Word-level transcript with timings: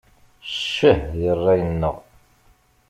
Ccah 0.53 1.01
di 1.19 1.29
ṛṛay-nneɣ! 1.37 1.95